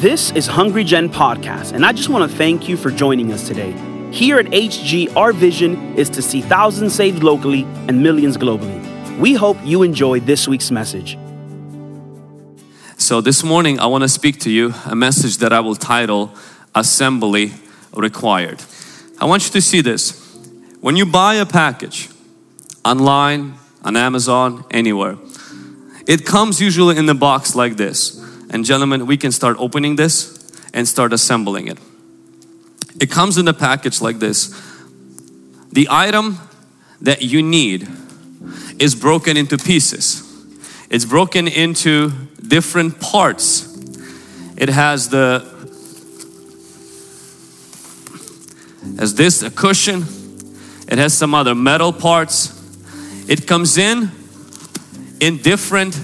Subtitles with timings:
[0.00, 3.48] This is Hungry Gen Podcast, and I just want to thank you for joining us
[3.48, 3.72] today.
[4.12, 8.78] Here at HG, our vision is to see thousands saved locally and millions globally.
[9.18, 11.16] We hope you enjoy this week's message.
[12.98, 16.30] So, this morning I want to speak to you a message that I will title
[16.74, 17.54] Assembly
[17.94, 18.62] Required.
[19.18, 20.12] I want you to see this.
[20.82, 22.10] When you buy a package
[22.84, 25.16] online, on Amazon, anywhere,
[26.06, 28.25] it comes usually in the box like this.
[28.56, 31.76] And, gentlemen, we can start opening this and start assembling it.
[32.98, 34.48] It comes in a package like this.
[35.70, 36.38] The item
[37.02, 37.86] that you need
[38.78, 40.22] is broken into pieces.
[40.88, 43.76] It's broken into different parts.
[44.56, 45.44] It has the
[48.98, 50.06] as this a cushion.
[50.88, 52.54] It has some other metal parts.
[53.28, 54.10] It comes in
[55.20, 56.00] in different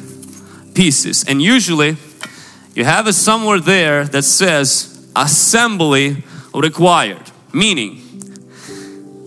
[0.74, 1.24] pieces.
[1.26, 1.96] And usually
[2.74, 8.02] you have it somewhere there that says assembly required, meaning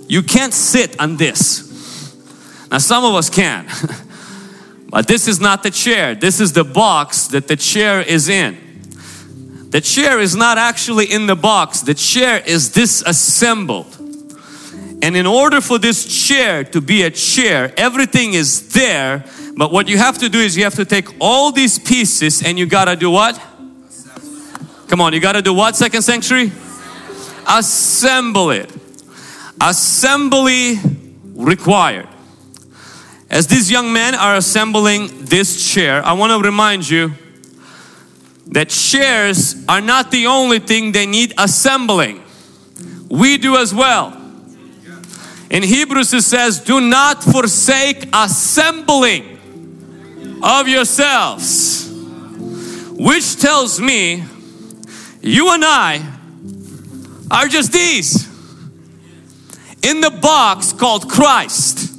[0.07, 1.63] you can't sit on this.
[2.71, 3.67] Now, some of us can,
[4.89, 6.15] but this is not the chair.
[6.15, 8.57] This is the box that the chair is in.
[9.69, 13.97] The chair is not actually in the box, the chair is disassembled.
[15.01, 19.25] And in order for this chair to be a chair, everything is there.
[19.57, 22.59] But what you have to do is you have to take all these pieces and
[22.59, 23.41] you gotta do what?
[24.87, 26.51] Come on, you gotta do what, second sanctuary?
[27.47, 28.69] Assemble it.
[29.61, 30.77] Assembly
[31.33, 32.07] required.
[33.29, 37.13] As these young men are assembling this chair, I want to remind you
[38.47, 42.21] that chairs are not the only thing they need assembling.
[43.09, 44.21] We do as well.
[45.49, 49.34] In Hebrews it says, do not forsake assembling
[50.43, 51.89] of yourselves.
[52.97, 54.23] Which tells me
[55.21, 56.01] you and I
[57.31, 58.25] are just these
[59.81, 61.93] in the box called Christ.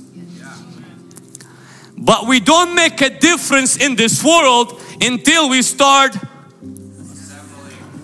[1.99, 6.17] But we don't make a difference in this world until we start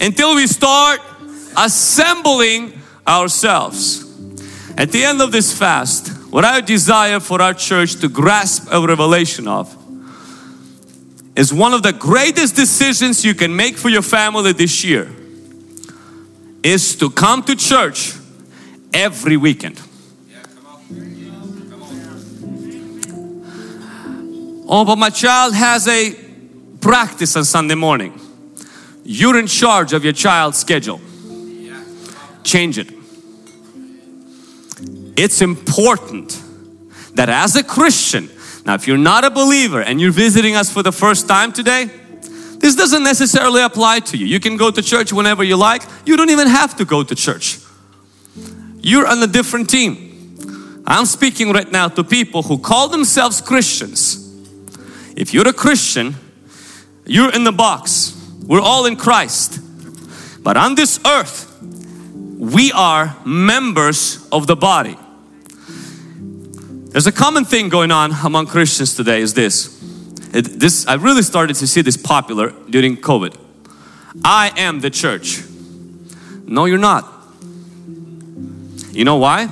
[0.01, 1.01] until we start
[1.57, 2.73] assembling
[3.07, 4.03] ourselves.
[4.77, 8.85] At the end of this fast, what I desire for our church to grasp a
[8.85, 9.77] revelation of
[11.35, 15.11] is one of the greatest decisions you can make for your family this year
[16.63, 18.13] is to come to church
[18.93, 19.81] every weekend.
[24.69, 26.15] Oh, but my child has a
[26.81, 28.19] practice on Sunday morning.
[29.05, 31.01] You're in charge of your child's schedule.
[32.45, 32.93] Change it.
[35.17, 36.41] It's important
[37.15, 38.31] that as a Christian,
[38.65, 41.91] now if you're not a believer and you're visiting us for the first time today,
[42.59, 44.27] this doesn't necessarily apply to you.
[44.27, 45.83] You can go to church whenever you like.
[46.07, 47.59] You don't even have to go to church.
[48.81, 50.83] You're on a different team.
[50.87, 54.19] I'm speaking right now to people who call themselves Christians.
[55.17, 56.15] If you're a Christian,
[57.05, 58.17] you're in the box.
[58.47, 59.61] We're all in Christ.
[60.43, 64.97] But on this earth, we are members of the body.
[66.93, 69.83] There's a common thing going on among Christians today is this.
[70.35, 73.35] It, this I really started to see this popular during COVID.
[74.23, 75.43] I am the church.
[76.45, 77.11] No, you're not.
[78.91, 79.47] You know why?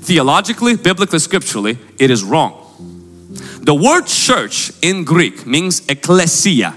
[0.00, 2.62] Theologically, biblically, scripturally, it is wrong.
[3.60, 6.74] The word church in Greek means ecclesia.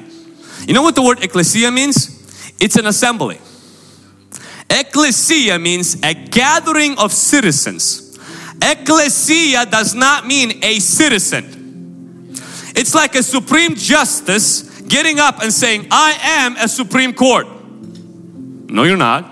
[0.68, 2.54] You know what the word ecclesia means?
[2.60, 3.40] It's an assembly.
[4.70, 8.09] Ecclesia means a gathering of citizens.
[8.62, 12.34] Ecclesia does not mean a citizen.
[12.76, 17.48] It's like a supreme justice getting up and saying, I am a supreme court.
[18.70, 19.26] No, you're not.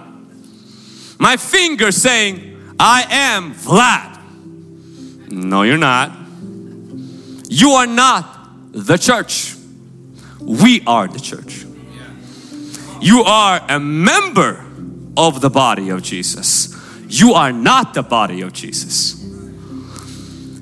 [1.19, 5.31] My finger saying, I am Vlad.
[5.31, 6.11] No, you're not.
[7.49, 9.55] You are not the church.
[10.39, 11.65] We are the church.
[13.01, 14.65] You are a member
[15.15, 16.75] of the body of Jesus.
[17.07, 19.16] You are not the body of Jesus.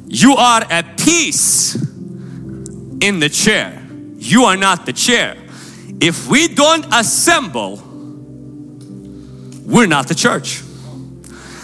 [0.08, 3.82] You are at peace in the chair.
[4.18, 5.38] You are not the chair.
[6.02, 7.82] If we don't assemble,
[9.66, 10.62] we're not the church.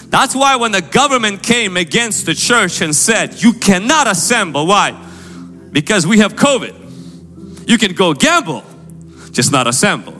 [0.10, 4.92] That's why when the government came against the church and said, You cannot assemble, why?
[5.72, 7.70] Because we have COVID.
[7.70, 8.64] You can go gamble,
[9.32, 10.14] just not assemble.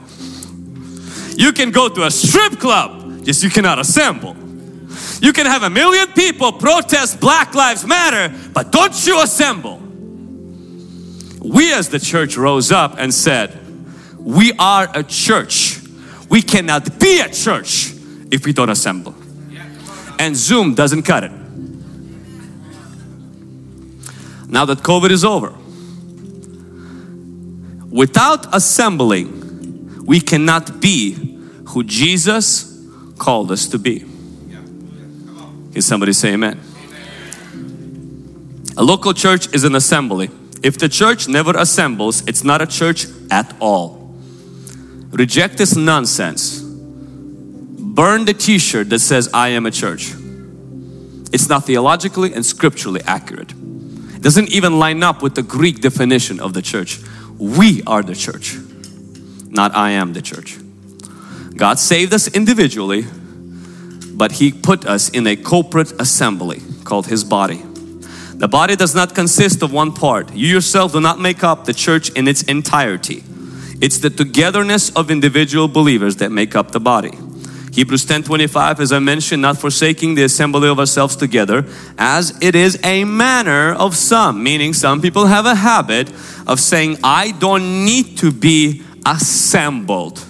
[1.36, 4.34] You can go to a strip club, just you cannot assemble.
[5.20, 9.78] You can have a million people protest Black Lives Matter, but don't you assemble.
[11.40, 13.58] We as the church rose up and said,
[14.18, 15.82] We are a church
[16.32, 17.92] We cannot be a church
[18.30, 19.14] if we don't assemble.
[20.18, 21.32] And Zoom doesn't cut it.
[24.48, 25.52] Now that COVID is over,
[27.90, 32.82] without assembling, we cannot be who Jesus
[33.18, 34.06] called us to be.
[35.72, 36.60] Can somebody say amen?
[38.76, 40.30] A local church is an assembly.
[40.62, 44.14] If the church never assembles, it's not a church at all.
[45.10, 46.60] Reject this nonsense.
[46.62, 50.14] Burn the t shirt that says, I am a church.
[51.32, 53.52] It's not theologically and scripturally accurate.
[53.52, 57.00] It doesn't even line up with the Greek definition of the church.
[57.38, 58.56] We are the church,
[59.48, 60.58] not I am the church.
[61.56, 63.06] God saved us individually,
[64.12, 67.62] but He put us in a corporate assembly called His body.
[68.34, 70.32] The body does not consist of one part.
[70.34, 73.22] You yourself do not make up the church in its entirety.
[73.80, 77.16] It's the togetherness of individual believers that make up the body.
[77.72, 81.64] Hebrews 10 25, as I mentioned, not forsaking the assembly of ourselves together,
[81.96, 86.10] as it is a manner of some, meaning some people have a habit
[86.46, 90.22] of saying, I don't need to be assembled.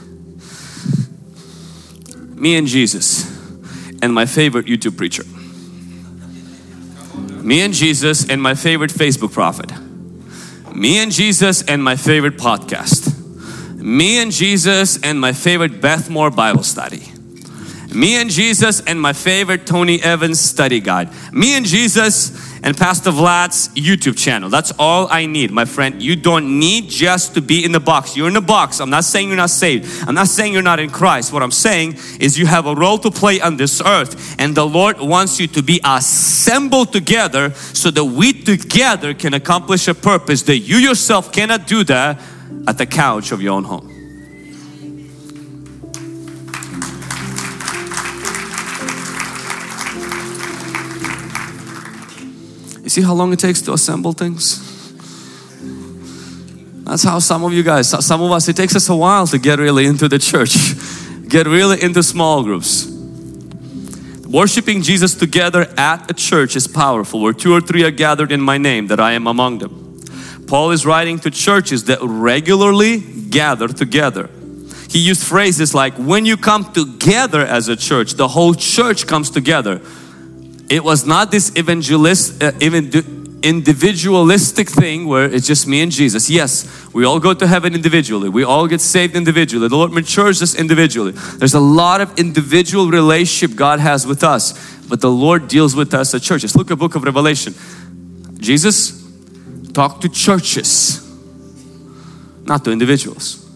[2.34, 3.41] Me and Jesus,
[4.02, 5.24] and my favorite YouTube preacher.
[7.42, 9.72] Me and Jesus, and my favorite Facebook prophet.
[10.74, 13.10] Me and Jesus, and my favorite podcast.
[13.76, 17.12] Me and Jesus, and my favorite Beth Moore Bible study.
[17.94, 21.10] Me and Jesus and my favorite Tony Evans study guide.
[21.32, 24.48] Me and Jesus and Pastor Vlad's YouTube channel.
[24.48, 26.00] That's all I need, my friend.
[26.00, 28.16] You don't need just to be in the box.
[28.16, 28.80] You're in the box.
[28.80, 30.06] I'm not saying you're not saved.
[30.06, 31.32] I'm not saying you're not in Christ.
[31.32, 34.66] What I'm saying is you have a role to play on this earth and the
[34.66, 40.42] Lord wants you to be assembled together so that we together can accomplish a purpose
[40.42, 42.20] that you yourself cannot do that
[42.68, 43.91] at the couch of your own home.
[52.82, 54.68] You see how long it takes to assemble things?
[56.84, 59.38] That's how some of you guys, some of us, it takes us a while to
[59.38, 60.56] get really into the church,
[61.28, 62.86] get really into small groups.
[64.26, 67.20] Worshipping Jesus together at a church is powerful.
[67.20, 70.00] Where two or three are gathered in my name, that I am among them.
[70.46, 74.28] Paul is writing to churches that regularly gather together.
[74.88, 79.30] He used phrases like, when you come together as a church, the whole church comes
[79.30, 79.80] together.
[80.72, 82.52] It was not this evangelist, uh,
[83.42, 86.30] individualistic thing where it's just me and Jesus.
[86.30, 88.30] Yes, we all go to heaven individually.
[88.30, 89.68] We all get saved individually.
[89.68, 91.12] The Lord matures us individually.
[91.12, 94.54] There's a lot of individual relationship God has with us,
[94.88, 96.56] but the Lord deals with us at churches.
[96.56, 97.54] Look at book of Revelation.
[98.38, 99.06] Jesus
[99.74, 101.06] talked to churches,
[102.44, 103.46] not to individuals.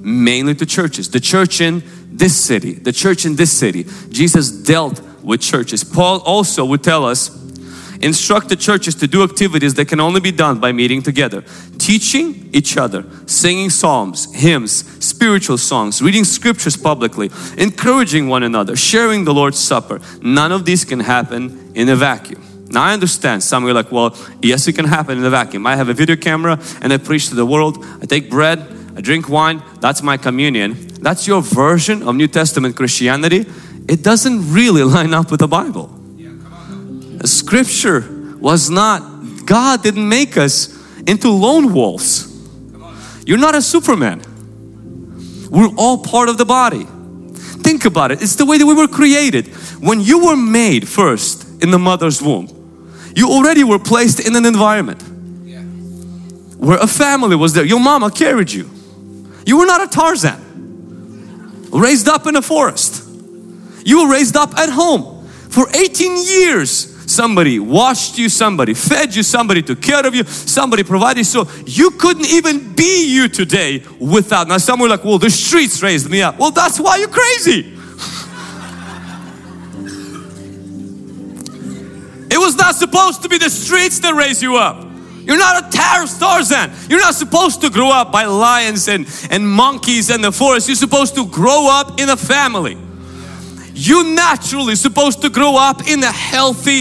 [0.00, 1.10] Mainly to churches.
[1.10, 3.86] The church in this city, the church in this city.
[4.08, 5.84] Jesus dealt with churches.
[5.84, 7.40] Paul also would tell us
[8.00, 11.44] instruct the churches to do activities that can only be done by meeting together,
[11.78, 19.24] teaching each other, singing psalms, hymns, spiritual songs, reading scriptures publicly, encouraging one another, sharing
[19.24, 20.00] the Lord's Supper.
[20.22, 22.42] None of these can happen in a vacuum.
[22.70, 25.66] Now I understand some are like, well, yes, it can happen in a vacuum.
[25.66, 27.84] I have a video camera and I preach to the world.
[28.00, 28.60] I take bread,
[28.96, 30.76] I drink wine, that's my communion.
[31.00, 33.46] That's your version of New Testament Christianity.
[33.90, 35.90] It doesn't really line up with the Bible.
[37.24, 39.02] Scripture was not,
[39.44, 40.68] God didn't make us
[41.08, 42.28] into lone wolves.
[43.26, 44.22] You're not a Superman.
[45.50, 46.86] We're all part of the body.
[47.64, 48.22] Think about it.
[48.22, 49.48] It's the way that we were created.
[49.80, 52.46] When you were made first in the mother's womb,
[53.16, 55.02] you already were placed in an environment
[56.58, 57.64] where a family was there.
[57.64, 58.70] Your mama carried you.
[59.44, 60.40] You were not a Tarzan,
[61.72, 62.99] raised up in a forest.
[63.84, 66.96] You were raised up at home for 18 years.
[67.10, 71.90] Somebody washed you, somebody fed you, somebody took care of you, somebody provided so you
[71.92, 74.46] couldn't even be you today without.
[74.46, 76.38] Now, some were like, well, the streets raised me up.
[76.38, 77.60] Well, that's why you're crazy.
[82.30, 84.86] it was not supposed to be the streets that raised you up.
[85.22, 86.70] You're not a Tarzan.
[86.88, 90.68] You're not supposed to grow up by lions and, and monkeys and the forest.
[90.68, 92.76] You're supposed to grow up in a family.
[93.80, 96.80] You naturally supposed to grow up in a healthy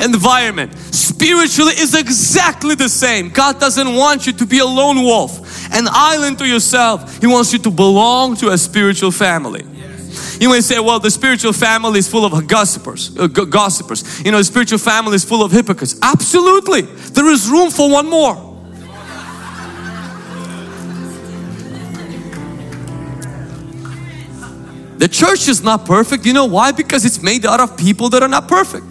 [0.00, 0.72] environment.
[0.94, 3.30] Spiritually is exactly the same.
[3.30, 5.40] God doesn't want you to be a lone wolf,
[5.74, 7.20] an island to yourself.
[7.20, 9.64] He wants you to belong to a spiritual family.
[10.38, 14.24] You may say, well, the spiritual family is full of gossipers, uh, gossipers.
[14.24, 15.98] You know, the spiritual family is full of hypocrites.
[16.00, 16.82] Absolutely.
[16.82, 18.47] There is room for one more.
[24.98, 26.26] The church is not perfect.
[26.26, 26.72] You know why?
[26.72, 28.86] Because it's made out of people that are not perfect.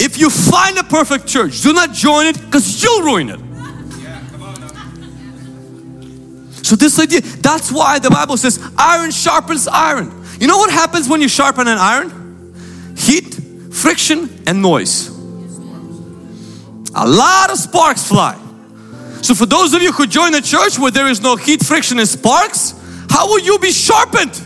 [0.00, 3.40] If you find a perfect church, do not join it because you'll ruin it.
[6.64, 10.24] So this idea, that's why the Bible says iron sharpens iron.
[10.40, 12.94] You know what happens when you sharpen an iron?
[12.96, 13.34] Heat,
[13.72, 15.08] friction, and noise.
[16.94, 18.38] A lot of sparks fly.
[19.22, 21.98] So for those of you who join a church where there is no heat, friction,
[21.98, 22.74] and sparks,
[23.10, 24.40] how will you be sharpened?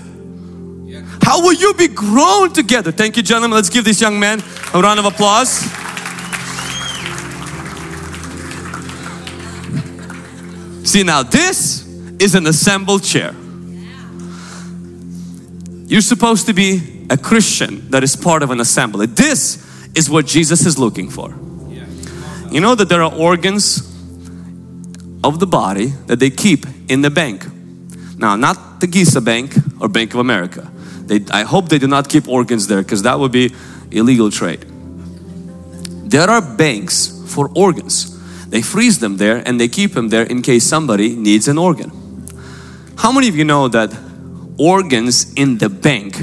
[1.23, 2.93] How will you be grown together?
[2.93, 3.57] Thank you, gentlemen.
[3.57, 4.43] Let's give this young man
[4.73, 5.65] a round of applause.
[10.89, 11.87] See, now this
[12.21, 13.35] is an assembled chair.
[15.89, 19.07] You're supposed to be a Christian that is part of an assembly.
[19.07, 21.35] This is what Jesus is looking for.
[22.51, 23.79] You know that there are organs
[25.25, 27.45] of the body that they keep in the bank.
[28.17, 30.71] Now, not the Giza Bank or Bank of America.
[31.07, 33.55] They, I hope they do not keep organs there because that would be
[33.91, 34.65] illegal trade.
[36.11, 38.13] There are banks for organs.
[38.49, 41.91] They freeze them there and they keep them there in case somebody needs an organ.
[42.97, 43.97] How many of you know that
[44.59, 46.17] organs in the bank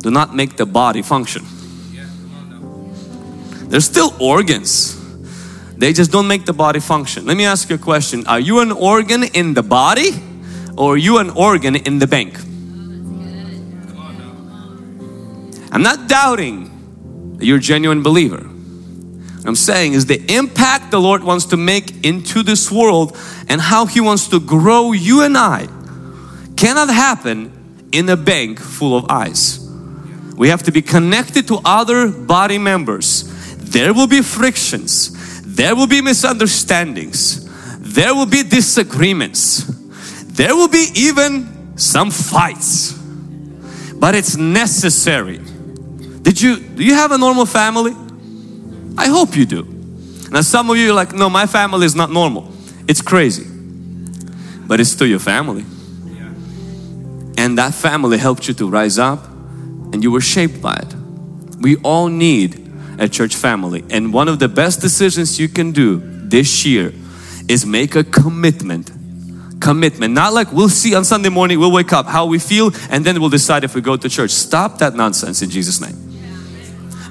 [0.00, 1.44] do not make the body function?
[3.68, 4.94] They're still organs.
[5.76, 7.26] They just don't make the body function.
[7.26, 8.26] Let me ask you a question.
[8.26, 10.10] Are you an organ in the body
[10.76, 12.38] or are you an organ in the bank?
[15.76, 18.38] I'm not doubting that you're a genuine believer.
[18.38, 23.14] What I'm saying is the impact the Lord wants to make into this world
[23.46, 25.68] and how He wants to grow you and I
[26.56, 29.70] cannot happen in a bank full of eyes.
[30.34, 33.24] We have to be connected to other body members.
[33.58, 35.10] There will be frictions,
[35.42, 37.44] there will be misunderstandings,
[37.80, 39.64] there will be disagreements,
[40.24, 42.94] there will be even some fights,
[43.94, 45.38] but it's necessary.
[46.26, 47.92] Did you, do you have a normal family?
[48.98, 49.62] I hope you do.
[50.32, 52.52] Now, some of you are like, no, my family is not normal.
[52.88, 53.46] It's crazy,
[54.66, 55.64] but it's still your family.
[57.38, 59.24] And that family helped you to rise up
[59.92, 60.92] and you were shaped by it.
[61.60, 63.84] We all need a church family.
[63.90, 66.92] And one of the best decisions you can do this year
[67.48, 68.90] is make a commitment.
[69.60, 73.04] Commitment, not like we'll see on Sunday morning, we'll wake up how we feel, and
[73.04, 74.32] then we'll decide if we go to church.
[74.32, 76.05] Stop that nonsense in Jesus' name.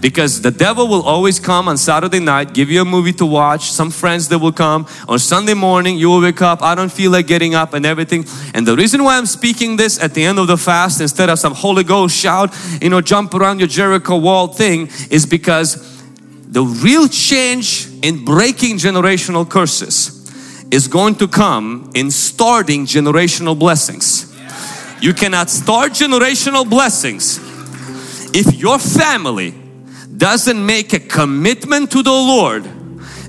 [0.01, 3.71] Because the devil will always come on Saturday night, give you a movie to watch,
[3.71, 4.87] some friends that will come.
[5.07, 8.25] On Sunday morning, you will wake up, I don't feel like getting up and everything.
[8.53, 11.39] And the reason why I'm speaking this at the end of the fast instead of
[11.39, 15.95] some Holy Ghost shout, you know, jump around your Jericho wall thing is because
[16.47, 20.15] the real change in breaking generational curses
[20.71, 24.33] is going to come in starting generational blessings.
[25.01, 27.39] You cannot start generational blessings
[28.33, 29.53] if your family
[30.17, 32.65] doesn't make a commitment to the Lord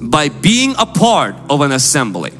[0.00, 2.32] by being a part of an assembly.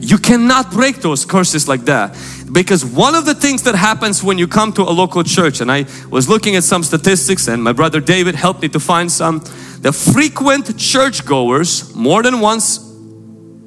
[0.00, 2.16] You cannot break those curses like that
[2.50, 5.70] because one of the things that happens when you come to a local church and
[5.70, 9.40] I was looking at some statistics and my brother David helped me to find some
[9.80, 12.80] the frequent churchgoers more than once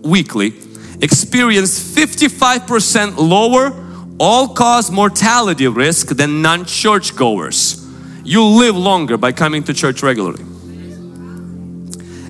[0.02, 0.54] weekly
[1.00, 3.72] experience 55% lower
[4.20, 7.81] all-cause mortality risk than non-churchgoers
[8.24, 10.44] you live longer by coming to church regularly.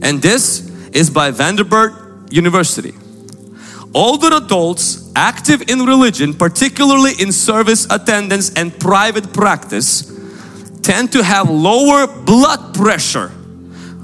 [0.02, 1.94] And this is by Vanderbilt
[2.32, 2.94] University.
[3.94, 10.04] Older adults active in religion, particularly in service attendance and private practice,
[10.82, 13.32] tend to have lower blood pressure.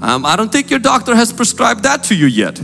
[0.00, 2.60] Um, I don't think your doctor has prescribed that to you yet.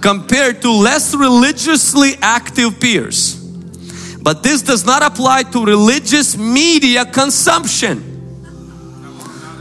[0.00, 3.36] Compared to less religiously active peers.
[4.22, 8.17] But this does not apply to religious media consumption.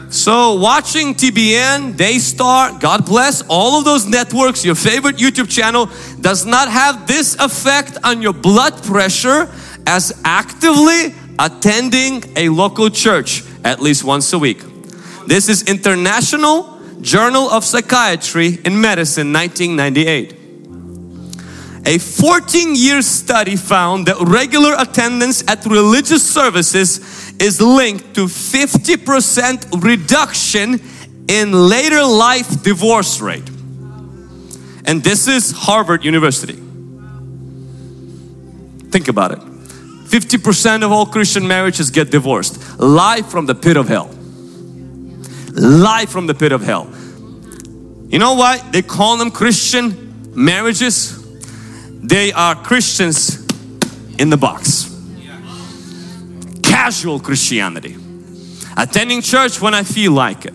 [0.09, 5.89] So watching TBN, Daystar, God bless all of those networks, your favorite YouTube channel
[6.21, 9.51] does not have this effect on your blood pressure
[9.85, 14.63] as actively attending a local church at least once a week.
[15.27, 20.46] This is International Journal of Psychiatry in Medicine 1998.
[21.88, 27.00] A 14 year study found that regular attendance at religious services
[27.39, 30.82] is linked to 50% reduction
[31.29, 33.48] in later life divorce rate.
[34.84, 36.56] And this is Harvard University.
[38.91, 39.39] Think about it.
[39.39, 42.82] 50% of all Christian marriages get divorced.
[42.82, 44.10] Lie from the pit of hell.
[45.53, 46.89] Lie from the pit of hell.
[48.10, 51.26] You know why they call them Christian marriages?
[52.03, 53.45] They are Christians
[54.17, 54.93] in the box.
[56.63, 57.97] casual Christianity,
[58.77, 60.53] attending church when I feel like it.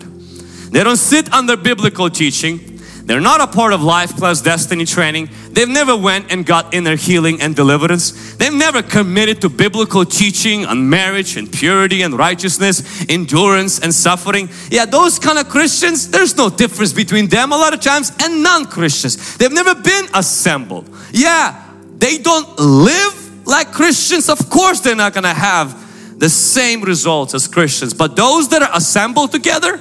[0.71, 2.79] They don't sit under biblical teaching.
[3.05, 5.29] They're not a part of life class destiny training.
[5.53, 8.35] They've never went and got inner healing and deliverance.
[8.35, 14.49] They've never committed to biblical teaching on marriage and purity and righteousness, endurance and suffering.
[14.71, 18.41] Yeah, those kind of Christians, there's no difference between them a lot of times and
[18.41, 19.37] non-Christians.
[19.37, 20.89] They've never been assembled.
[21.11, 21.63] Yeah,
[21.99, 24.29] they don't live like Christians.
[24.29, 27.93] Of course they're not going to have the same results as Christians.
[27.93, 29.79] But those that are assembled together,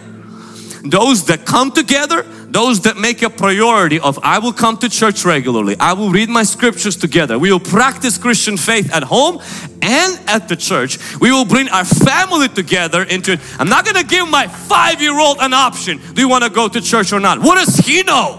[0.85, 5.25] those that come together, those that make a priority of I will come to church
[5.25, 9.41] regularly, I will read my scriptures together, we will practice Christian faith at home
[9.81, 10.99] and at the church.
[11.21, 13.41] We will bring our family together into it.
[13.59, 16.01] I'm not to give my five year old an option.
[16.15, 17.39] Do you want to go to church or not?
[17.39, 18.39] What does he know?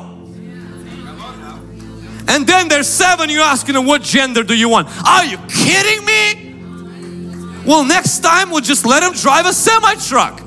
[2.27, 4.87] And then there's seven, you're asking them, what gender do you want?
[5.05, 7.63] Are you kidding me?
[7.65, 10.42] Well, next time we'll just let him drive a semi truck.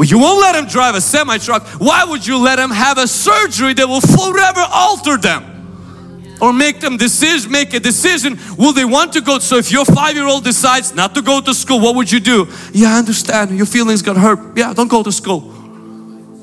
[0.00, 1.62] Well, you won't let him drive a semi truck.
[1.78, 6.38] Why would you let him have a surgery that will forever alter them?
[6.40, 8.38] Or make them decision, make a decision.
[8.56, 9.38] Will they want to go?
[9.40, 12.48] So if your five-year-old decides not to go to school, what would you do?
[12.72, 13.54] Yeah, I understand.
[13.54, 14.56] Your feelings got hurt.
[14.56, 15.42] Yeah, don't go to school.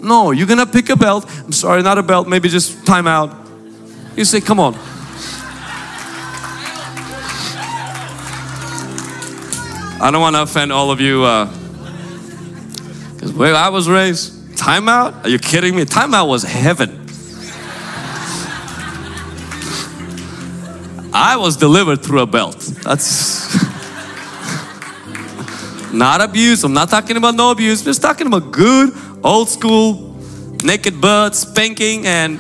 [0.04, 1.26] No, you're gonna pick a belt.
[1.28, 2.28] I'm sorry, not a belt.
[2.28, 3.36] Maybe just time out.
[4.16, 4.76] You say, come on.
[10.00, 11.24] I don't want to offend all of you.
[11.24, 11.52] Uh,
[13.27, 15.25] because where I was raised, timeout?
[15.25, 15.84] Are you kidding me?
[15.84, 17.05] Timeout was heaven.
[21.13, 22.60] I was delivered through a belt.
[22.84, 23.53] That's
[25.93, 26.63] not abuse.
[26.63, 27.81] I'm not talking about no abuse.
[27.81, 28.93] I'm just talking about good,
[29.24, 30.15] old school,
[30.63, 32.39] naked butt, spanking, and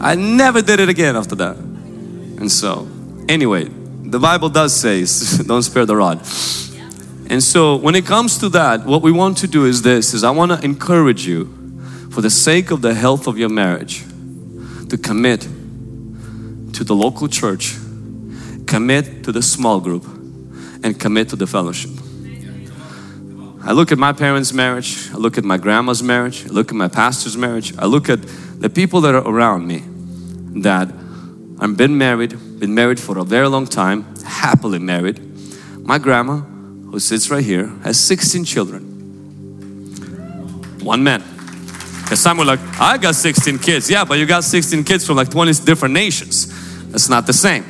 [0.00, 1.56] I never did it again after that.
[1.56, 2.86] And so,
[3.28, 5.06] anyway, the Bible does say,
[5.46, 6.26] don't spare the rod.
[7.28, 10.22] And so when it comes to that, what we want to do is this, is
[10.22, 11.46] I want to encourage you
[12.10, 14.04] for the sake of the health of your marriage
[14.88, 17.74] to commit to the local church,
[18.66, 20.04] commit to the small group,
[20.82, 21.90] and commit to the fellowship.
[23.62, 26.76] I look at my parents' marriage, I look at my grandma's marriage, I look at
[26.76, 29.82] my pastor's marriage, I look at the people that are around me
[30.62, 30.88] that
[31.58, 35.20] I've been married, been married for a very long time, happily married.
[35.80, 36.42] My grandma,
[36.90, 38.82] who sits right here, has 16 children.
[40.82, 41.22] One man.
[42.02, 43.90] Because some were like, I got 16 kids.
[43.90, 46.46] Yeah, but you got 16 kids from like 20 different nations.
[46.92, 47.64] That's not the same.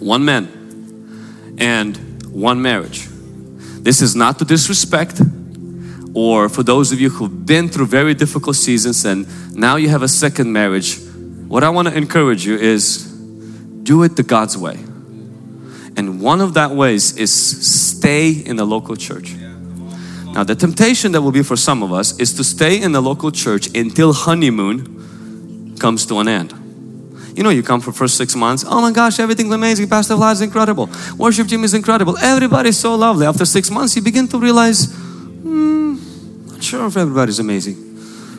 [0.00, 1.96] One man and
[2.32, 3.06] one marriage.
[3.82, 5.20] This is not to disrespect
[6.14, 10.02] or for those of you who've been through very difficult seasons and now you have
[10.02, 10.98] a second marriage.
[11.48, 13.04] What I want to encourage you is
[13.82, 14.78] do it the God's way.
[15.96, 19.34] And one of that ways is stay in the local church.
[20.34, 23.00] Now the temptation that will be for some of us is to stay in the
[23.00, 26.52] local church until honeymoon comes to an end.
[27.36, 28.64] You know, you come for first six months.
[28.66, 29.88] Oh my gosh, everything's amazing.
[29.88, 30.88] Pastor Vlad is incredible.
[31.18, 32.16] Worship team is incredible.
[32.18, 33.26] Everybody's so lovely.
[33.26, 35.96] After six months, you begin to realize, hmm,
[36.46, 37.76] not sure if everybody's amazing.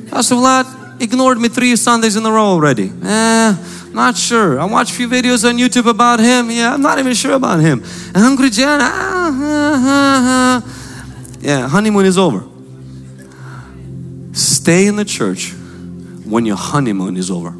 [0.09, 2.89] Pastor Vlad ignored me three Sundays in a row already.
[3.03, 3.55] Eh,
[3.95, 4.59] not sure.
[4.59, 6.51] I watched a few videos on YouTube about him.
[6.51, 7.79] Yeah, I'm not even sure about him.
[8.13, 11.37] And Hungry Gen, ah, ah, ah, ah.
[11.39, 12.43] yeah, honeymoon is over.
[14.33, 15.53] Stay in the church
[16.25, 17.51] when your honeymoon is over.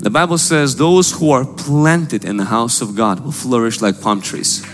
[0.00, 4.00] The Bible says those who are planted in the house of God will flourish like
[4.00, 4.64] palm trees.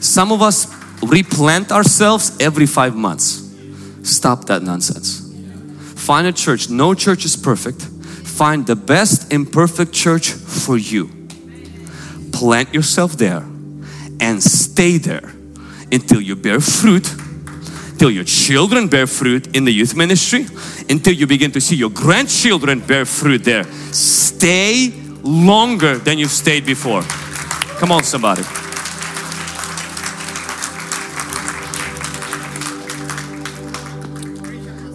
[0.00, 0.72] Some of us
[1.02, 3.44] replant ourselves every five months.
[4.02, 5.32] Stop that nonsense.
[5.96, 6.70] Find a church.
[6.70, 7.86] No church is perfect.
[8.38, 11.10] Find the best imperfect church for you.
[12.32, 13.42] Plant yourself there
[14.20, 15.32] and stay there
[15.90, 17.12] until you bear fruit,
[17.98, 20.46] till your children bear fruit in the youth ministry,
[20.88, 23.64] until you begin to see your grandchildren bear fruit there.
[23.92, 24.92] Stay
[25.24, 27.02] longer than you've stayed before.
[27.80, 28.44] Come on, somebody.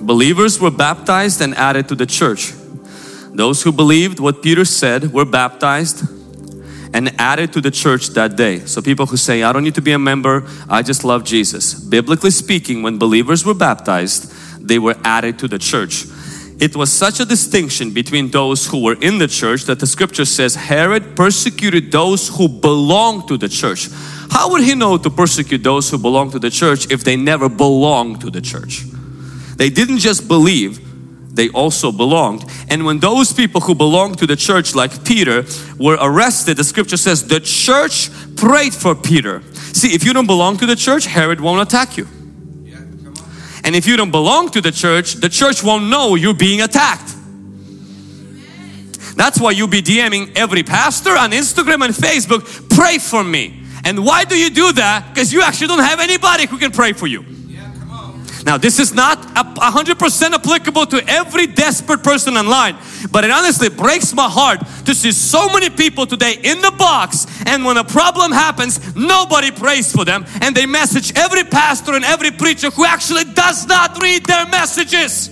[0.01, 2.53] Believers were baptized and added to the church.
[3.33, 6.07] Those who believed what Peter said were baptized
[6.93, 8.59] and added to the church that day.
[8.59, 11.73] So people who say, I don't need to be a member, I just love Jesus.
[11.73, 16.05] Biblically speaking, when believers were baptized, they were added to the church.
[16.59, 20.23] It was such a distinction between those who were in the church that the scripture
[20.23, 23.89] says Herod persecuted those who belonged to the church.
[24.29, 27.49] How would he know to persecute those who belong to the church if they never
[27.49, 28.83] belonged to the church?
[29.57, 30.79] They didn't just believe,
[31.33, 32.45] they also belonged.
[32.69, 35.45] And when those people who belonged to the church, like Peter,
[35.79, 39.41] were arrested, the scripture says the church prayed for Peter.
[39.73, 42.07] See, if you don't belong to the church, Herod won't attack you.
[43.65, 47.15] And if you don't belong to the church, the church won't know you're being attacked.
[49.15, 53.63] That's why you'll be DMing every pastor on Instagram and Facebook, pray for me.
[53.85, 55.13] And why do you do that?
[55.13, 57.32] Because you actually don't have anybody who can pray for you.
[58.45, 62.77] Now, this is not a 100% applicable to every desperate person online,
[63.09, 67.25] but it honestly breaks my heart to see so many people today in the box,
[67.45, 72.03] and when a problem happens, nobody prays for them, and they message every pastor and
[72.03, 75.29] every preacher who actually does not read their messages.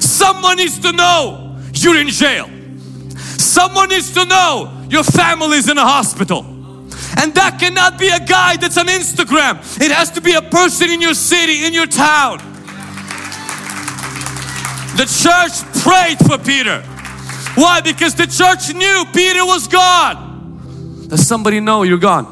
[0.00, 2.48] Someone needs to know you're in jail.
[3.16, 6.53] Someone needs to know your family is in a hospital.
[7.16, 9.58] And that cannot be a guy that's on Instagram.
[9.80, 12.38] It has to be a person in your city, in your town.
[14.96, 16.82] The church prayed for Peter.
[17.54, 17.80] Why?
[17.80, 21.06] Because the church knew Peter was gone.
[21.08, 22.26] Does somebody know you're gone?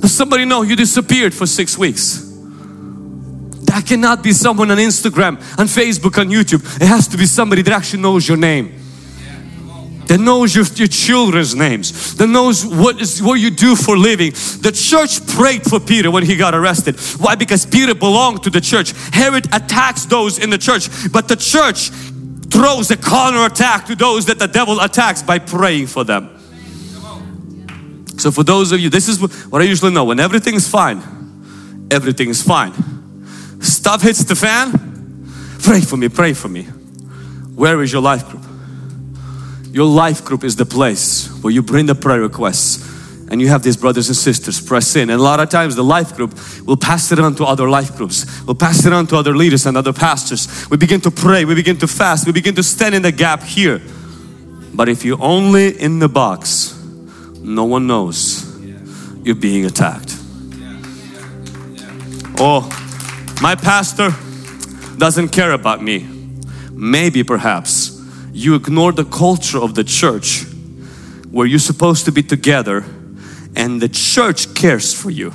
[0.00, 2.28] Does somebody know you disappeared for six weeks?
[3.64, 6.64] That cannot be someone on Instagram, on Facebook, on YouTube.
[6.80, 8.81] It has to be somebody that actually knows your name
[10.12, 14.30] that knows your, your children's names, that knows what is what you do for living.
[14.60, 17.00] The church prayed for Peter when he got arrested.
[17.18, 17.34] Why?
[17.34, 18.92] Because Peter belonged to the church.
[19.10, 21.88] Herod attacks those in the church, but the church
[22.50, 26.28] throws a counter attack to those that the devil attacks by praying for them.
[28.18, 30.04] So for those of you, this is what I usually know.
[30.04, 30.98] When everything's fine,
[31.90, 32.74] everything is fine.
[33.62, 34.72] Stuff hits the fan,
[35.62, 36.64] pray for me, pray for me.
[37.54, 38.41] Where is your life group?
[39.72, 42.90] Your life group is the place where you bring the prayer requests
[43.30, 45.08] and you have these brothers and sisters press in.
[45.08, 47.96] And a lot of times the life group will pass it on to other life
[47.96, 48.42] groups.
[48.44, 50.68] We'll pass it on to other leaders and other pastors.
[50.68, 53.42] We begin to pray, we begin to fast, we begin to stand in the gap
[53.42, 53.80] here.
[54.74, 56.78] But if you're only in the box,
[57.40, 58.44] no one knows
[59.24, 60.14] you're being attacked.
[62.38, 62.68] Oh,
[63.40, 64.10] my pastor
[64.98, 66.06] doesn't care about me.
[66.72, 67.91] Maybe perhaps
[68.32, 70.44] you ignore the culture of the church
[71.30, 72.84] where you're supposed to be together
[73.54, 75.30] and the church cares for you.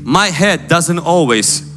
[0.00, 1.70] My head doesn't always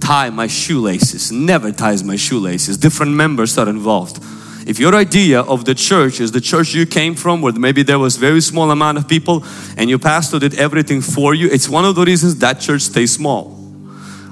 [0.00, 2.78] tie my shoelaces, never ties my shoelaces.
[2.78, 4.22] Different members are involved.
[4.66, 7.98] If your idea of the church is the church you came from where maybe there
[7.98, 9.44] was very small amount of people
[9.76, 13.14] and your pastor did everything for you, it's one of the reasons that church stays
[13.14, 13.58] small.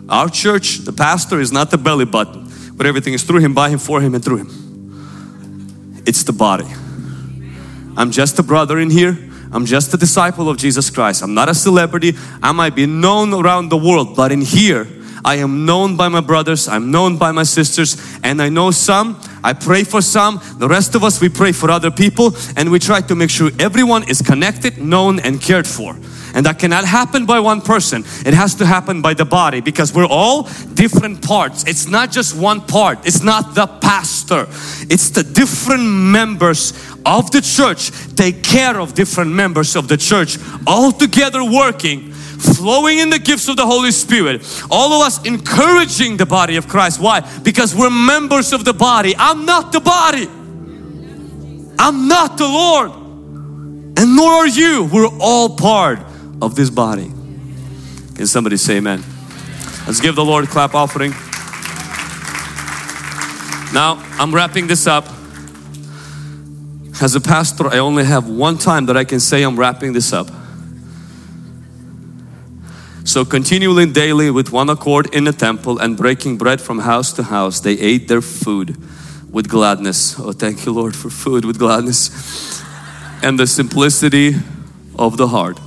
[0.08, 3.68] Our church, the pastor is not the belly button, but everything is through him, by
[3.68, 4.67] him, for him and through him.
[6.08, 6.64] It's the body.
[7.94, 9.18] I'm just a brother in here.
[9.52, 11.22] I'm just a disciple of Jesus Christ.
[11.22, 12.14] I'm not a celebrity.
[12.42, 14.88] I might be known around the world, but in here,
[15.22, 19.20] I am known by my brothers, I'm known by my sisters, and I know some.
[19.44, 20.40] I pray for some.
[20.56, 23.50] The rest of us, we pray for other people, and we try to make sure
[23.58, 25.94] everyone is connected, known, and cared for.
[26.38, 28.04] And that cannot happen by one person.
[28.24, 31.64] It has to happen by the body because we're all different parts.
[31.66, 33.04] It's not just one part.
[33.04, 34.46] It's not the pastor.
[34.88, 36.74] It's the different members
[37.04, 42.98] of the church take care of different members of the church all together working flowing
[42.98, 44.46] in the gifts of the Holy Spirit.
[44.70, 47.00] All of us encouraging the body of Christ.
[47.00, 47.18] Why?
[47.42, 49.12] Because we're members of the body.
[49.18, 50.28] I'm not the body.
[51.80, 52.92] I'm not the Lord.
[53.98, 54.84] And nor are you.
[54.84, 55.98] We're all part
[56.40, 57.12] of this body.
[58.14, 59.02] Can somebody say amen?
[59.86, 61.12] Let's give the Lord a clap offering.
[63.72, 65.06] Now, I'm wrapping this up.
[67.00, 70.12] As a pastor, I only have one time that I can say I'm wrapping this
[70.12, 70.28] up.
[73.04, 77.22] So, continually daily with one accord in the temple and breaking bread from house to
[77.22, 78.76] house, they ate their food
[79.30, 80.18] with gladness.
[80.18, 82.62] Oh, thank you, Lord, for food with gladness
[83.22, 84.34] and the simplicity
[84.98, 85.58] of the heart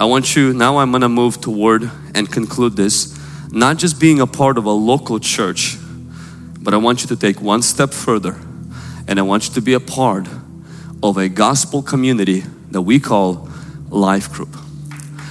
[0.00, 3.18] I want you, now I'm going to move toward and conclude this,
[3.50, 5.76] not just being a part of a local church,
[6.60, 8.36] but I want you to take one step further
[9.08, 10.28] and I want you to be a part
[11.02, 13.48] of a gospel community that we call
[13.88, 14.54] life group.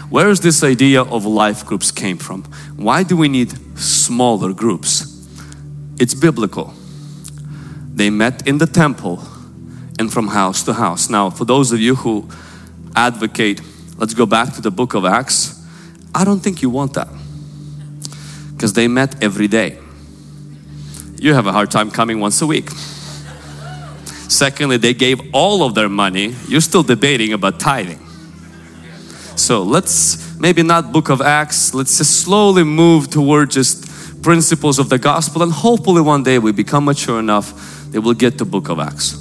[0.10, 2.44] Where is this idea of life groups came from?
[2.76, 5.28] Why do we need smaller groups?
[5.98, 6.74] It's biblical.
[7.94, 9.24] They met in the temple
[9.98, 11.10] and from house to house.
[11.10, 12.28] Now, for those of you who
[12.96, 13.62] advocate
[13.98, 15.54] Let's go back to the book of Acts.
[16.14, 17.08] I don't think you want that
[18.54, 19.80] because they met every day.
[21.20, 22.70] You have a hard time coming once a week.
[24.30, 26.36] Secondly, they gave all of their money.
[26.48, 28.00] You're still debating about tithing.
[29.36, 31.74] So let's maybe not book of Acts.
[31.74, 33.88] Let's just slowly move toward just
[34.22, 37.54] principles of the gospel and hopefully one day we become mature enough
[37.92, 39.14] that we'll get to book of Acts.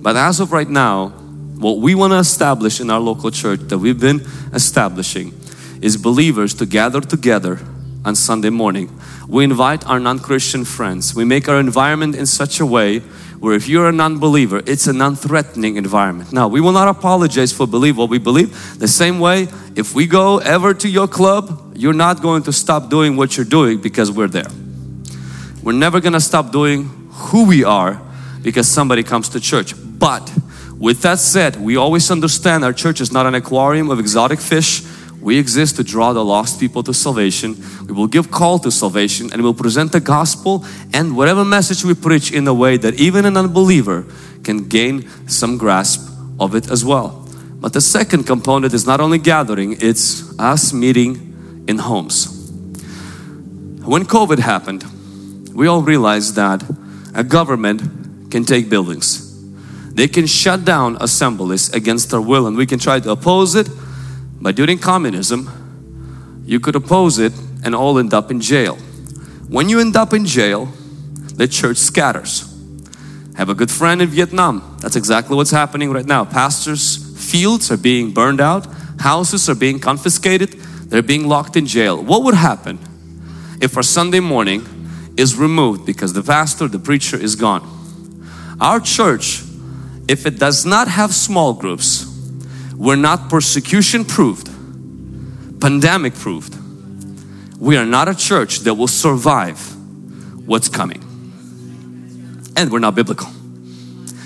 [0.00, 1.12] But as of right now,
[1.58, 4.20] what we want to establish in our local church that we've been
[4.54, 5.34] establishing
[5.82, 7.58] is believers to gather together
[8.04, 8.90] on Sunday morning.
[9.28, 11.14] We invite our non-Christian friends.
[11.14, 13.00] We make our environment in such a way
[13.40, 16.32] where if you're a non-believer, it's a non-threatening environment.
[16.32, 18.78] Now, we will not apologize for believe what we believe.
[18.78, 22.88] The same way, if we go ever to your club, you're not going to stop
[22.88, 24.50] doing what you're doing because we're there.
[25.62, 28.00] We're never going to stop doing who we are
[28.42, 29.74] because somebody comes to church.
[29.76, 30.32] But
[30.78, 34.82] with that said, we always understand our church is not an aquarium of exotic fish.
[35.20, 37.56] We exist to draw the lost people to salvation.
[37.86, 41.94] We will give call to salvation and we'll present the gospel and whatever message we
[41.94, 44.06] preach in a way that even an unbeliever
[44.44, 47.26] can gain some grasp of it as well.
[47.60, 52.26] But the second component is not only gathering, it's us meeting in homes.
[53.84, 54.84] When COVID happened,
[55.54, 56.62] we all realized that
[57.14, 59.27] a government can take buildings.
[59.98, 63.68] They can shut down assemblies against our will and we can try to oppose it
[64.40, 67.32] but during communism, you could oppose it
[67.64, 68.76] and all end up in jail.
[69.48, 70.66] When you end up in jail,
[71.34, 72.44] the church scatters.
[73.36, 74.76] Have a good friend in Vietnam.
[74.80, 76.24] That's exactly what's happening right now.
[76.24, 76.96] Pastors'
[77.30, 78.66] fields are being burned out,
[79.00, 80.52] houses are being confiscated,
[80.90, 82.02] they're being locked in jail.
[82.02, 82.78] What would happen
[83.60, 84.62] if our Sunday morning
[85.16, 87.62] is removed because the pastor, the preacher is gone?
[88.60, 89.42] Our church,
[90.08, 92.06] if it does not have small groups,
[92.74, 94.46] we're not persecution proved,
[95.60, 96.56] pandemic proved.
[97.58, 99.58] We are not a church that will survive
[100.46, 101.02] what's coming.
[102.56, 103.28] And we're not biblical.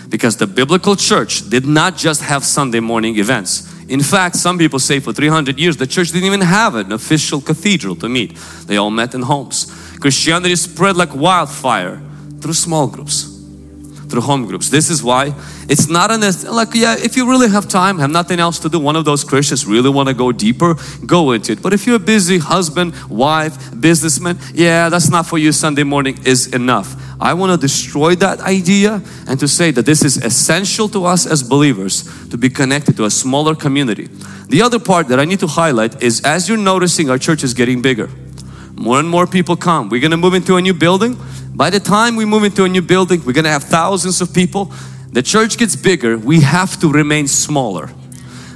[0.09, 3.69] Because the biblical church did not just have Sunday morning events.
[3.89, 7.41] In fact, some people say for 300 years the church didn't even have an official
[7.41, 8.37] cathedral to meet.
[8.67, 9.67] They all met in homes.
[9.99, 12.01] Christianity spread like wildfire
[12.41, 13.32] through small groups
[14.13, 14.69] through home groups.
[14.69, 15.35] This is why
[15.69, 16.21] it's not an
[16.55, 19.25] like yeah, if you really have time, have nothing else to do, one of those
[19.25, 21.63] Christians really want to go deeper, go into it.
[21.63, 25.51] But if you're a busy husband, wife, businessman, yeah, that's not for you.
[25.51, 26.95] Sunday morning is enough.
[27.19, 31.25] I want to destroy that idea and to say that this is essential to us
[31.27, 34.09] as believers to be connected to a smaller community.
[34.49, 37.55] The other part that I need to highlight is as you're noticing our church is
[37.55, 38.11] getting bigger.
[38.75, 39.89] More and more people come.
[39.89, 41.17] We're going to move into a new building.
[41.55, 44.33] By the time we move into a new building, we're going to have thousands of
[44.33, 44.73] people.
[45.13, 47.91] The church gets bigger, we have to remain smaller.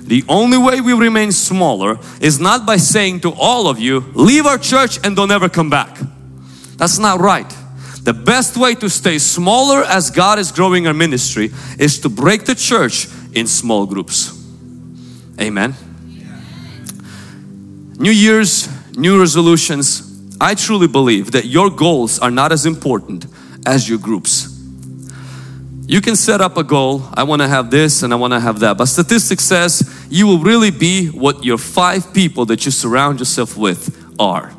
[0.00, 4.46] The only way we remain smaller is not by saying to all of you, leave
[4.46, 5.98] our church and don't ever come back.
[6.76, 7.52] That's not right.
[8.02, 12.44] The best way to stay smaller as God is growing our ministry is to break
[12.44, 14.32] the church in small groups.
[15.40, 15.74] Amen.
[17.98, 20.05] New Year's, new resolutions,
[20.40, 23.26] I truly believe that your goals are not as important
[23.64, 24.52] as your groups.
[25.86, 28.40] You can set up a goal, I want to have this and I want to
[28.40, 28.76] have that.
[28.76, 33.56] But statistics says you will really be what your five people that you surround yourself
[33.56, 34.52] with are.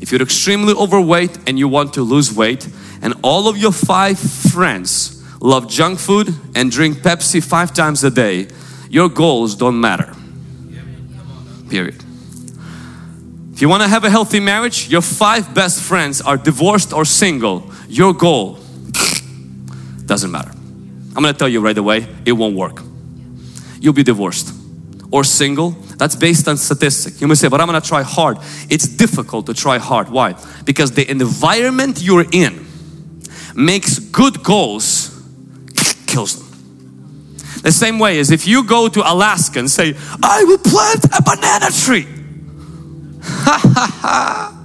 [0.00, 2.68] If you're extremely overweight and you want to lose weight
[3.00, 8.10] and all of your five friends love junk food and drink Pepsi five times a
[8.10, 8.48] day,
[8.90, 10.12] your goals don't matter.
[11.70, 12.04] Period
[13.62, 17.62] you want to have a healthy marriage, your five best friends are divorced or single.
[17.88, 18.58] Your goal
[20.06, 20.50] doesn't matter.
[20.50, 22.82] I'm going to tell you right away, it won't work.
[23.78, 24.52] You'll be divorced
[25.12, 25.70] or single.
[25.96, 27.20] That's based on statistics.
[27.20, 28.38] You may say, but I'm going to try hard.
[28.68, 30.08] It's difficult to try hard.
[30.08, 30.34] Why?
[30.64, 32.66] Because the environment you're in
[33.54, 35.22] makes good goals
[36.08, 37.62] kills them.
[37.62, 41.22] The same way as if you go to Alaska and say, I will plant a
[41.22, 42.21] banana tree
[43.58, 43.58] Ha
[44.02, 44.58] ha.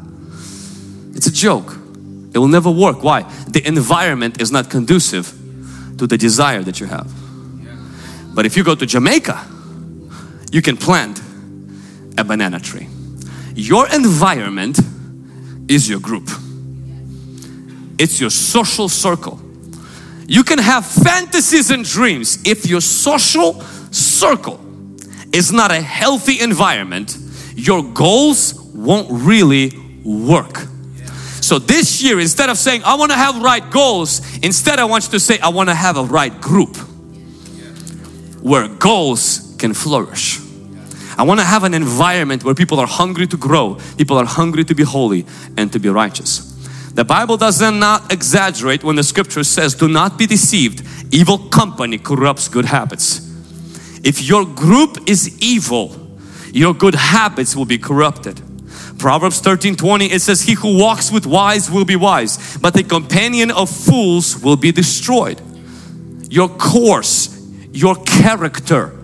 [1.15, 1.77] It's a joke.
[2.33, 3.03] It will never work.
[3.03, 3.23] Why?
[3.47, 5.33] The environment is not conducive
[5.97, 7.11] to the desire that you have.
[8.35, 9.45] But if you go to Jamaica,
[10.51, 11.19] you can plant
[12.17, 12.87] a banana tree.
[13.55, 14.79] Your environment
[15.67, 16.29] is your group.
[17.97, 19.41] It's your social circle.
[20.27, 24.59] You can have fantasies and dreams if your social circle
[25.33, 27.17] is not a healthy environment
[27.57, 29.71] your goals won't really
[30.05, 30.67] work.
[31.41, 35.05] So this year, instead of saying, I want to have right goals, instead I want
[35.05, 36.77] you to say, I want to have a right group
[38.41, 40.39] where goals can flourish.
[41.17, 44.63] I want to have an environment where people are hungry to grow, people are hungry
[44.65, 45.25] to be holy
[45.57, 46.53] and to be righteous.
[46.93, 51.97] The Bible does not exaggerate when the scripture says, Do not be deceived, evil company
[51.97, 53.21] corrupts good habits.
[54.03, 55.95] If your group is evil,
[56.53, 58.41] your good habits will be corrupted.
[58.97, 62.83] Proverbs 13 20 it says, He who walks with wise will be wise, but the
[62.83, 65.41] companion of fools will be destroyed.
[66.29, 67.39] Your course,
[67.71, 68.97] your character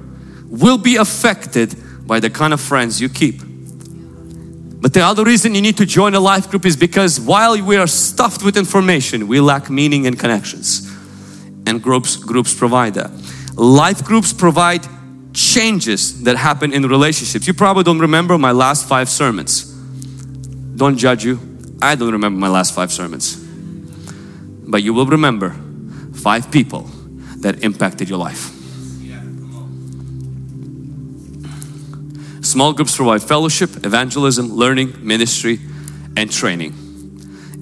[0.47, 1.75] will be affected
[2.05, 3.41] by the kind of friends you keep.
[4.81, 7.77] But the other reason you need to join a life group is because while we
[7.77, 10.91] are stuffed with information, we lack meaning and connections.
[11.65, 13.11] And groups groups provide that.
[13.55, 14.85] Life groups provide
[15.33, 17.47] changes that happen in relationships.
[17.47, 19.72] You probably don't remember my last five sermons.
[20.75, 21.39] Don't judge you.
[21.81, 23.35] I don't remember my last five sermons.
[24.65, 25.55] But you will remember
[26.13, 26.89] five people
[27.37, 28.51] that impacted your life.
[32.41, 35.59] Small groups provide fellowship, evangelism, learning, ministry,
[36.15, 36.73] and training.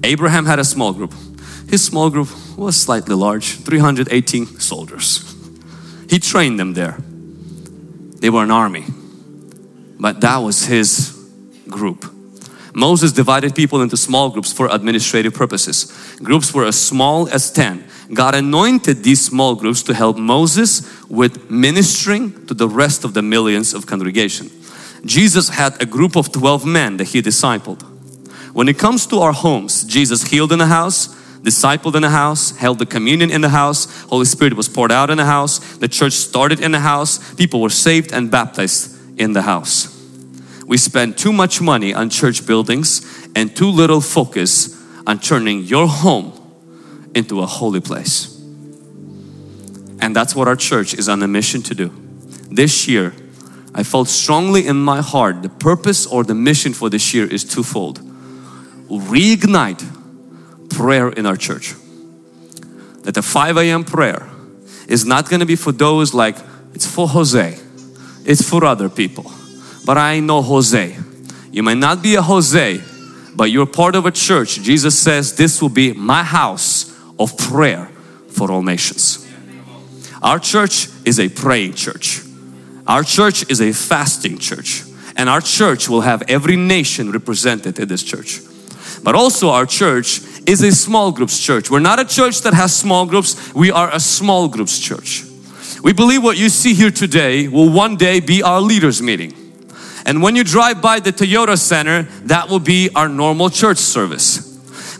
[0.04, 1.14] Abraham had a small group.
[1.68, 5.34] His small group was slightly large 318 soldiers.
[6.10, 6.98] He trained them there.
[8.20, 8.84] They were an army,
[9.98, 11.18] but that was his
[11.68, 12.11] group.
[12.74, 15.92] Moses divided people into small groups for administrative purposes.
[16.22, 17.84] Groups were as small as 10.
[18.14, 23.22] God anointed these small groups to help Moses with ministering to the rest of the
[23.22, 24.50] millions of congregation.
[25.04, 27.82] Jesus had a group of 12 men that he discipled.
[28.52, 31.08] When it comes to our homes, Jesus healed in the house,
[31.42, 35.10] discipled in the house, held the communion in the house, Holy Spirit was poured out
[35.10, 39.32] in the house, the church started in the house, people were saved and baptized in
[39.32, 39.91] the house.
[40.72, 43.02] We spend too much money on church buildings
[43.36, 46.32] and too little focus on turning your home
[47.14, 48.40] into a holy place.
[50.00, 51.92] And that's what our church is on a mission to do.
[52.50, 53.12] This year,
[53.74, 57.44] I felt strongly in my heart the purpose or the mission for this year is
[57.44, 58.00] twofold.
[58.88, 59.84] Reignite
[60.70, 61.74] prayer in our church.
[63.02, 63.84] That the 5 a.m.
[63.84, 64.26] prayer
[64.88, 66.38] is not going to be for those like
[66.72, 67.58] it's for Jose,
[68.24, 69.30] it's for other people.
[69.84, 70.96] But I know Jose.
[71.50, 72.80] You might not be a Jose,
[73.34, 74.60] but you're part of a church.
[74.60, 77.90] Jesus says, This will be my house of prayer
[78.28, 79.28] for all nations.
[80.22, 82.22] Our church is a praying church.
[82.86, 84.84] Our church is a fasting church
[85.16, 88.40] and our church will have every nation represented in this church.
[89.02, 91.70] But also our church is a small groups church.
[91.70, 93.54] We're not a church that has small groups.
[93.54, 95.24] We are a small groups church.
[95.82, 99.41] We believe what you see here today will one day be our leaders meeting.
[100.04, 104.48] And when you drive by the Toyota Center, that will be our normal church service.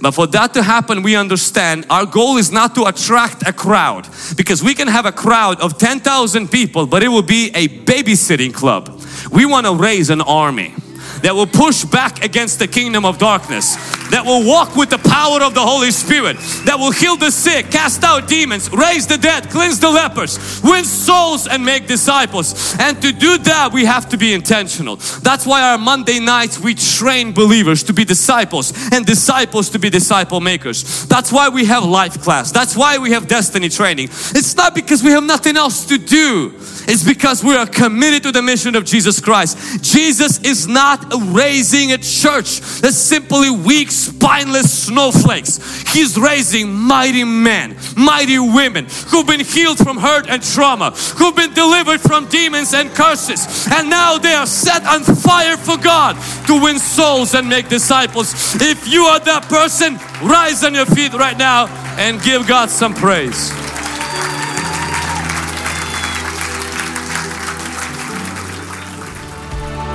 [0.01, 4.09] But for that to happen, we understand our goal is not to attract a crowd
[4.37, 8.53] because we can have a crowd of 10,000 people, but it will be a babysitting
[8.53, 9.01] club.
[9.31, 10.75] We want to raise an army
[11.23, 13.77] that will push back against the kingdom of darkness,
[14.11, 17.71] that will walk with the power of the Holy Spirit, that will heal the sick,
[17.71, 22.77] cast out demons, raise the dead, cleanse the lepers, win souls and make disciples.
[22.79, 24.97] And to do that, we have to be intentional.
[24.97, 29.91] That's why our Monday nights we train believers to be disciples and disciples to be
[29.91, 31.07] disciple makers.
[31.07, 32.53] That's why we have life class.
[32.53, 34.09] That's why we have destiny training.
[34.09, 36.53] It's not because we have nothing else to do.
[36.89, 39.83] It's because we are committed to the mission of Jesus Christ.
[39.83, 45.59] Jesus is not raising a church that's simply weak, spineless snowflakes.
[45.93, 51.55] He's raising mighty men, mighty women who've been healed from hurt and trauma, who've been
[51.55, 56.61] delivered from demons and curses, and now they are set on fire for God to
[56.63, 58.33] win souls and make disciples.
[58.61, 59.97] If you are that person,
[60.27, 61.67] rise on your feet right now
[61.99, 63.62] and give God some praise.